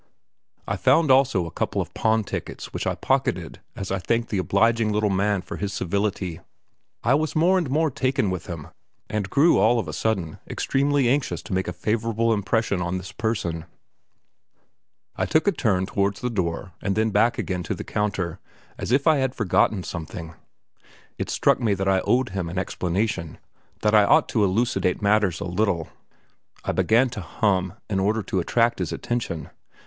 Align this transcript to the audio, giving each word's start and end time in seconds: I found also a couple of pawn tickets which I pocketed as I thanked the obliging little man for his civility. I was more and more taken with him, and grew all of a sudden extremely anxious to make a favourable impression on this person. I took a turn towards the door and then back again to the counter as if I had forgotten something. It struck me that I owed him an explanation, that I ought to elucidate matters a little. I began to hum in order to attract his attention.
I 0.67 0.77
found 0.77 1.11
also 1.11 1.45
a 1.45 1.51
couple 1.51 1.79
of 1.79 1.93
pawn 1.93 2.23
tickets 2.23 2.73
which 2.73 2.87
I 2.87 2.95
pocketed 2.95 3.59
as 3.75 3.91
I 3.91 3.99
thanked 3.99 4.29
the 4.29 4.39
obliging 4.39 4.91
little 4.91 5.11
man 5.11 5.43
for 5.43 5.57
his 5.57 5.73
civility. 5.73 6.39
I 7.03 7.13
was 7.13 7.35
more 7.35 7.55
and 7.59 7.69
more 7.69 7.91
taken 7.91 8.31
with 8.31 8.47
him, 8.47 8.69
and 9.11 9.29
grew 9.29 9.59
all 9.59 9.77
of 9.77 9.87
a 9.87 9.93
sudden 9.93 10.39
extremely 10.49 11.07
anxious 11.07 11.43
to 11.43 11.53
make 11.53 11.67
a 11.67 11.71
favourable 11.71 12.33
impression 12.33 12.81
on 12.81 12.97
this 12.97 13.11
person. 13.11 13.65
I 15.17 15.27
took 15.27 15.45
a 15.47 15.51
turn 15.51 15.85
towards 15.85 16.19
the 16.21 16.31
door 16.31 16.73
and 16.81 16.95
then 16.95 17.11
back 17.11 17.37
again 17.37 17.61
to 17.61 17.75
the 17.75 17.83
counter 17.83 18.39
as 18.79 18.91
if 18.91 19.05
I 19.05 19.17
had 19.17 19.35
forgotten 19.35 19.83
something. 19.83 20.33
It 21.19 21.29
struck 21.29 21.59
me 21.59 21.75
that 21.75 21.87
I 21.87 21.99
owed 21.99 22.29
him 22.29 22.49
an 22.49 22.57
explanation, 22.57 23.37
that 23.83 23.93
I 23.93 24.05
ought 24.05 24.27
to 24.29 24.43
elucidate 24.43 24.99
matters 24.99 25.39
a 25.39 25.45
little. 25.45 25.89
I 26.65 26.71
began 26.71 27.11
to 27.11 27.21
hum 27.21 27.73
in 27.87 27.99
order 27.99 28.23
to 28.23 28.39
attract 28.39 28.79
his 28.79 28.91
attention. 28.91 29.51